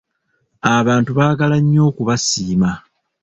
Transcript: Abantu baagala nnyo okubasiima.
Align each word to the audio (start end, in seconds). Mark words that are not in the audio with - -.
Abantu 0.77 1.11
baagala 1.17 1.57
nnyo 1.61 1.81
okubasiima. 1.89 2.69